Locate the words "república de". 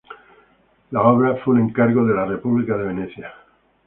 2.25-2.85